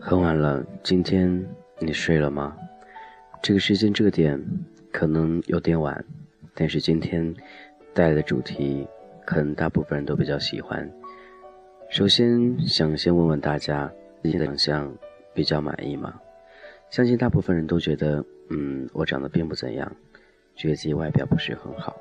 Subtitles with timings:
[0.00, 1.44] 很晚了，今天
[1.80, 2.56] 你睡了吗？
[3.42, 4.40] 这个时间这个点
[4.92, 6.04] 可能有点晚，
[6.54, 7.34] 但是今天
[7.92, 8.86] 带来的主题
[9.24, 10.88] 可能大部分人都比较喜欢。
[11.90, 13.92] 首先想先问问大家，
[14.22, 14.96] 自己的长相
[15.34, 16.20] 比较满意吗？
[16.88, 19.90] 相信大部分人都觉得，嗯，我长得并不怎样，
[20.54, 21.96] 觉得自己外表不是很好。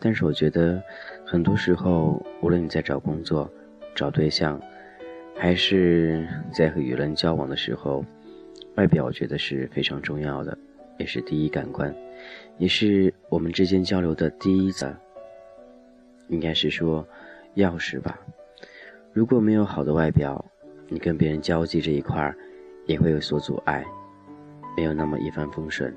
[0.00, 0.82] 但是我觉得，
[1.26, 3.50] 很多时候，无论你在找工作、
[3.94, 4.60] 找对象，
[5.34, 8.04] 还是在和与人交往的时候，
[8.76, 10.56] 外表我觉得是非常重要的，
[10.98, 11.92] 也是第一感官，
[12.58, 14.96] 也是我们之间交流的第一的，
[16.28, 17.06] 应该是说
[17.56, 18.18] 钥匙吧。
[19.12, 20.44] 如果没有好的外表，
[20.88, 22.36] 你跟别人交际这一块儿
[22.86, 23.84] 也会有所阻碍，
[24.76, 25.92] 没有那么一帆风顺。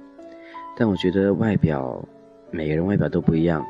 [0.78, 2.08] 但我觉得外表，
[2.50, 3.66] 每个人外表都不一样，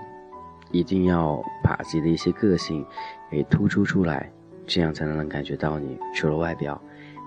[0.72, 2.86] 一定要把自己的一些个性
[3.30, 4.32] 给突出出来。
[4.66, 6.82] 这样才能能感觉到你除了外表，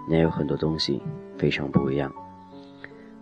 [0.06, 1.00] 你还有很多东西
[1.38, 2.12] 非常不一样。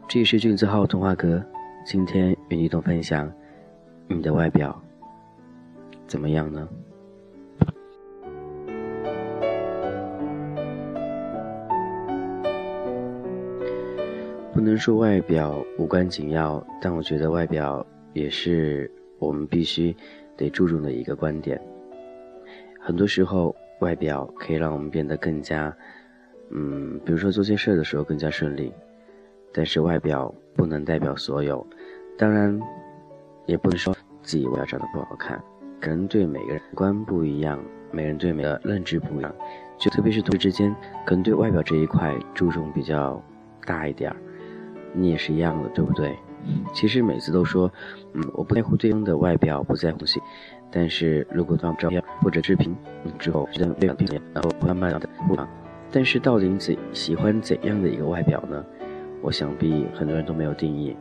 [0.08, 1.40] 这里是俊子号童话哥，
[1.86, 3.32] 今天与你一同分享，
[4.08, 4.82] 你的外表
[6.08, 6.68] 怎么样呢？
[14.52, 19.94] 不能说外表无关紧要，但我觉得外表也是我们必须
[20.36, 21.60] 得注重的一个观点。
[22.80, 23.54] 很多时候。
[23.80, 25.72] 外表可以让我们变得更加，
[26.50, 28.72] 嗯，比如说做些事的时候更加顺利，
[29.52, 31.64] 但是外表不能代表所有，
[32.16, 32.60] 当然，
[33.46, 35.40] 也不能说自己外表长得不好看，
[35.80, 39.32] 可能对每个人观不一样，每人对每个认知不一样，
[39.78, 40.74] 就特别是同事之间，
[41.06, 43.22] 可能对外表这一块注重比较
[43.64, 44.16] 大一点儿，
[44.92, 46.18] 你也是一样的，对不对？
[46.72, 47.70] 其实每次都说，
[48.14, 50.20] 嗯，我不在乎对方的外表，不在乎戏。
[50.70, 52.76] 但是如果当照片或者视频
[53.18, 55.48] 之后，觉得非常漂亮，然后慢慢的不长。
[55.90, 58.64] 但是到底怎喜欢怎样的一个外表呢？
[59.22, 60.94] 我想必很多人都没有定义，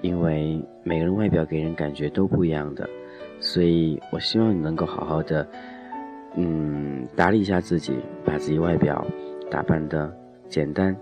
[0.00, 2.88] 因为每个人外表给人感觉都不一样的。
[3.38, 5.46] 所以我希望你能够好好的，
[6.36, 7.94] 嗯，打理一下自己，
[8.24, 9.06] 把自己外表
[9.50, 10.10] 打扮的
[10.48, 10.96] 简单、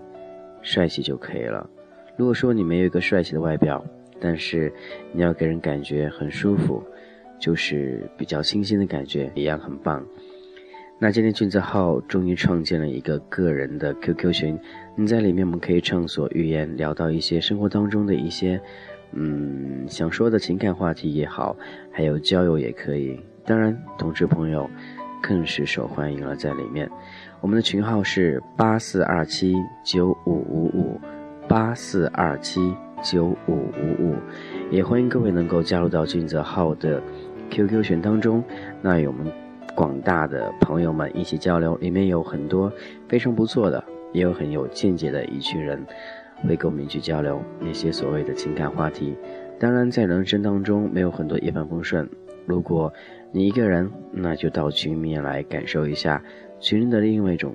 [0.61, 1.69] 帅气就可以了。
[2.17, 3.83] 如果说你没有一个帅气的外表，
[4.19, 4.71] 但是
[5.11, 6.83] 你要给人感觉很舒服。
[7.39, 10.05] 就是比较清新的感觉，一样很棒。
[10.99, 14.59] 那今天俊子号终于创建了一个个人的 QQ 群，
[14.95, 18.61] 你在里面我们可以畅所欲言，聊到一些生活当中的一些，
[19.13, 21.57] 嗯，想说的情感话题也好，
[21.91, 23.19] 还有交友也可以。
[23.43, 24.69] 当然，同志朋友
[25.19, 26.87] 更是受欢迎了，在里面。
[27.39, 31.01] 我们的群号是八四二七九五五五
[31.51, 32.73] 八四二七
[33.03, 34.15] 九五五五，
[34.71, 37.03] 也欢迎各位能够加入到俊泽号的。
[37.49, 38.41] QQ 群当中，
[38.81, 39.29] 那有我们
[39.75, 42.71] 广大的朋友们一起交流，里面有很多
[43.09, 45.85] 非常不错的，也有很有见解的一群人，
[46.47, 49.17] 会跟我们一起交流那些所谓的情感话题。
[49.59, 52.09] 当然，在人生当中没有很多一帆风顺，
[52.45, 52.93] 如果
[53.33, 56.23] 你一个人，那就到群里面来感受一下
[56.61, 57.53] 群里的另外一种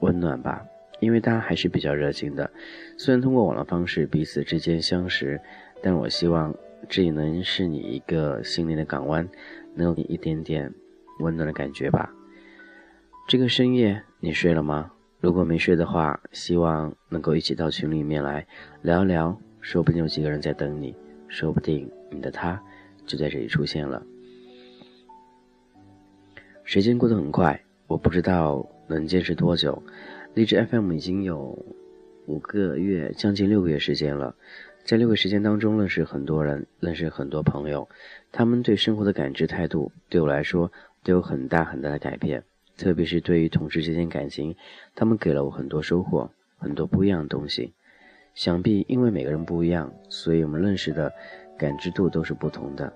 [0.00, 0.62] 温暖吧，
[1.00, 2.50] 因为大家还是比较热情的。
[2.96, 5.40] 虽然通过网络方式彼此之间相识，
[5.82, 6.54] 但我希望。
[6.88, 9.28] 这也能是你一个心灵的港湾，
[9.74, 10.72] 能有你一点点
[11.18, 12.12] 温暖的感觉吧。
[13.26, 14.92] 这个深夜你睡了吗？
[15.18, 18.46] 如果没睡的话，希望能够一起到群里面来
[18.82, 20.94] 聊一聊，说不定有几个人在等你，
[21.26, 22.62] 说不定你的他
[23.04, 24.00] 就在这里出现了。
[26.62, 29.82] 时间过得很快，我不知道能坚持多久。
[30.36, 31.64] 荔枝 FM 已经有
[32.26, 34.36] 五个月，将近六个月时间了。
[34.84, 37.88] 在六个时间当中，认识很多人，认识很多朋友，
[38.32, 40.70] 他们对生活的感知态度，对我来说
[41.02, 42.44] 都有很大很大的改变。
[42.76, 44.54] 特别是对于同事之间感情，
[44.94, 47.72] 他们给了我很多收获，很多不一样的东西。
[48.34, 51.10] 想必因为每个人不一样，所以我们认识的
[51.56, 52.92] 感知度都是不同的。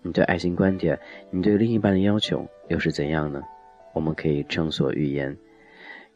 [0.00, 0.96] 你对爱情观点，
[1.32, 3.42] 你对另一半的要求又是怎样呢？
[3.92, 5.36] 我们可以畅所欲言。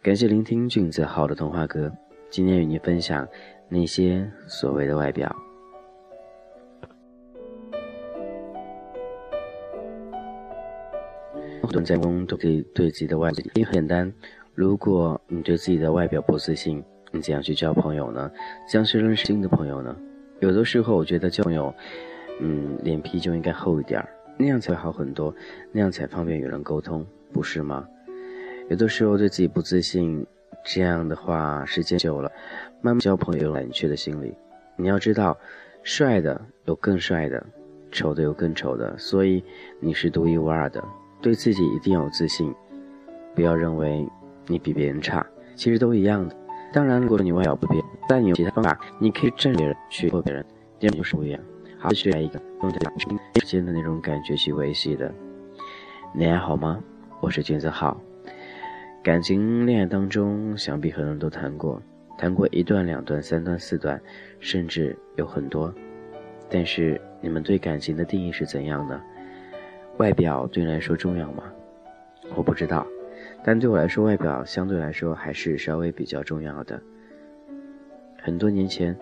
[0.08, 1.93] 感谢聆听俊子好的童话歌，
[2.31, 3.28] 今天与您分享。
[3.69, 5.31] 那些所谓的外表，
[11.60, 14.10] 很多人在中都可以对自己的外表，因为很简单。
[14.55, 16.82] 如果你对自己的外表不自信，
[17.12, 18.32] 你怎样去交朋友呢？
[18.66, 19.94] 怎样去认识新的朋友呢？
[20.40, 21.75] 有的时候，我觉得交朋友，
[22.40, 24.08] 嗯，脸皮就应该厚一点儿，
[24.38, 25.34] 那样才会好很多，
[25.70, 27.87] 那样才方便与人沟通，不是吗？
[28.69, 30.26] 有的时候对自己不自信。
[30.65, 32.31] 这样的话，时间久了，
[32.82, 34.35] 慢慢交朋友有冷却的心理。
[34.76, 35.35] 你要知道，
[35.82, 37.43] 帅的有更帅的，
[37.91, 39.43] 丑的有更丑的，所以
[39.81, 40.85] 你是独一无二的。
[41.23, 42.55] 对自己一定要有自信，
[43.35, 44.06] 不要认为
[44.47, 45.25] 你比别人差，
[45.55, 46.37] 其实都一样的。
[46.70, 50.44] 当然，如果你外表不变，但你有其他方法，你可以占别人去过别人，
[50.79, 51.41] 这样就是不一样。
[51.79, 55.15] 好，再来一个用这两之间的那种感觉去维系的。
[56.12, 56.82] 你还好吗？
[57.20, 57.99] 我是金子浩。
[59.08, 61.82] 感情恋爱当中，想必很多人都谈过，
[62.19, 63.99] 谈过一段、两段、三段、四段，
[64.38, 65.72] 甚至有很多。
[66.50, 69.00] 但是你们对感情的定义是怎样的？
[69.96, 71.44] 外表对你来说重要吗？
[72.34, 72.87] 我不知道，
[73.43, 76.78] 但对我来说，外表相对来说还是稍微比较重要的。
[78.20, 78.94] 很多年前，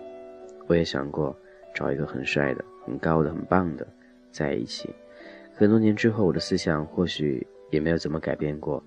[0.67, 1.37] 我也想过
[1.75, 3.85] 找一个很帅的、很高的、很棒的
[4.31, 4.89] 在一起。
[5.53, 8.81] 很多年之后，我的思想或许也没有怎么改变过，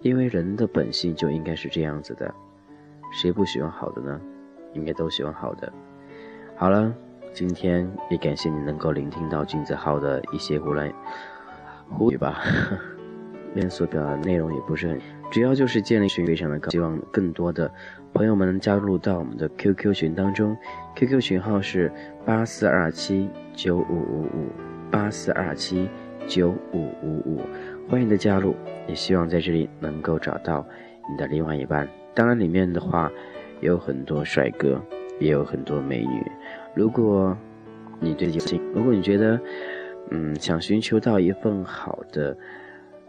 [0.00, 2.32] 因为人的本性就应该是这样子的。
[3.12, 4.20] 谁不喜欢好的呢？
[4.74, 5.72] 应该都喜欢好的。
[6.56, 6.94] 好了。
[7.34, 10.90] 今天也感谢你能够聆听到君子号的一些胡乱
[11.88, 12.40] 呼语吧，
[13.54, 15.00] 面所表达的内容也不是很，
[15.30, 17.70] 主要就是建立群非常的高，希望更多的
[18.12, 20.56] 朋友们能加入到我们的 QQ 群当中
[20.96, 21.92] ，QQ 群号是
[22.24, 24.48] 八四二七九五五五
[24.90, 25.88] 八四二七
[26.26, 27.42] 九五五五，
[27.90, 28.54] 欢迎你的加入，
[28.86, 30.62] 也希望在这里能够找到
[31.10, 33.10] 你的另外一半，当然里面的话
[33.62, 34.78] 也有很多帅哥，
[35.18, 36.22] 也有很多美女。
[36.74, 37.34] 如果
[37.98, 39.40] 你对感情，如果你觉得，
[40.10, 42.36] 嗯，想寻求到一份好的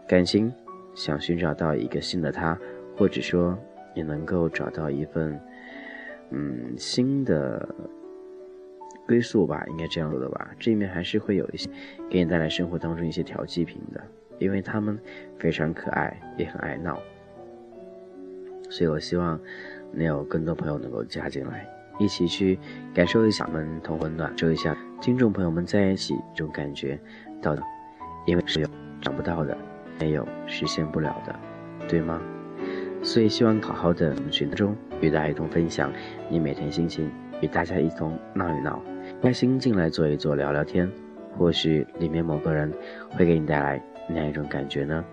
[0.08, 0.50] 感情，
[0.94, 2.58] 想寻找到一个新的他，
[2.96, 3.58] 或者说
[3.94, 5.38] 你能够找到一份，
[6.30, 7.68] 嗯，新的
[9.06, 10.52] 归宿吧，应该这样说的吧。
[10.58, 11.68] 这里面还是会有一些
[12.08, 14.02] 给你带来生活当中一些调剂品的，
[14.40, 14.98] 因为他们
[15.38, 16.98] 非常可爱，也很爱闹，
[18.68, 19.38] 所以我希望
[19.92, 21.64] 能有更多朋友能够加进来。
[21.98, 22.58] 一起去
[22.94, 26.98] 感受一下我们同温暖，感受一下听众朋友们在一起这种感觉，
[27.42, 27.62] 到的，
[28.26, 28.68] 因为是有
[29.02, 29.54] 找不到的，
[30.00, 31.38] 没有实现不了的，
[31.86, 32.20] 对吗？
[33.02, 35.92] 所以希望好好的群中与大家一同分享
[36.30, 37.10] 你每天心情，
[37.42, 38.82] 与大家一同闹一闹，
[39.20, 40.90] 开心进来坐一坐聊聊天，
[41.36, 42.72] 或许里面某个人
[43.10, 45.04] 会给你带来那样一种感觉呢？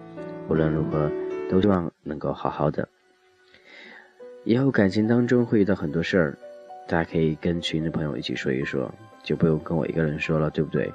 [0.50, 1.12] 无论如何，
[1.50, 2.88] 都希望能够好好的。
[4.44, 6.38] 以后感情当中会遇到很多事儿。
[6.88, 8.90] 大家可以跟群的朋友一起说一说，
[9.22, 10.90] 就不用跟我一个人说了，对不对？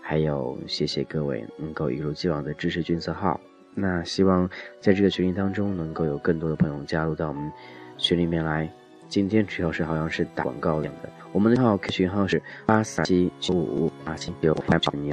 [0.00, 3.40] 还有，谢谢各位能够一如既往的支持君子号。
[3.74, 4.48] 那希望
[4.80, 7.50] 在这个群里当中，能够有更多的朋友加入到我们
[7.98, 8.70] 群里面来。
[9.08, 15.12] 今天主要是好像是打广告一样的，我们的号群号是八四七九五五八七九八九零。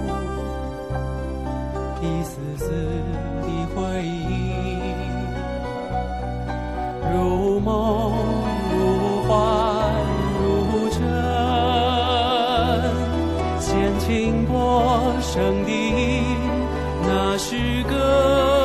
[2.01, 2.65] 一丝丝
[3.43, 4.81] 的回忆，
[7.13, 8.11] 如梦
[8.71, 9.31] 如幻
[10.39, 10.41] 如
[10.89, 10.99] 真，
[13.59, 16.23] 千情波声里，
[17.03, 18.60] 那是歌。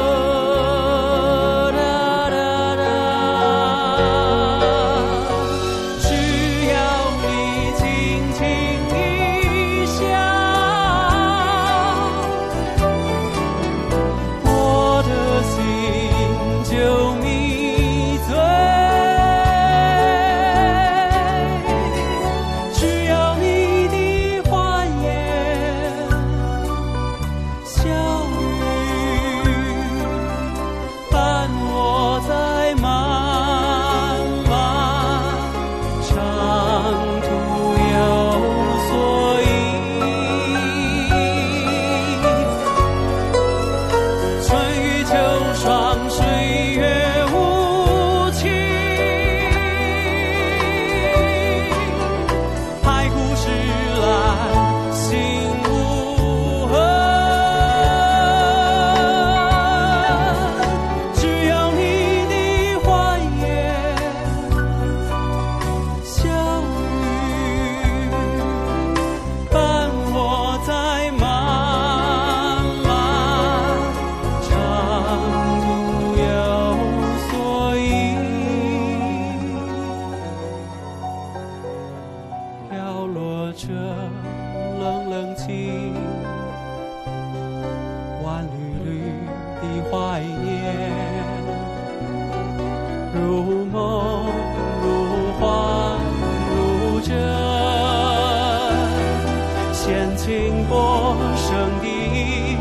[100.16, 102.56] 轻波声的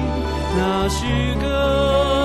[0.57, 2.15] 那是歌。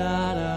[0.00, 0.49] La da da.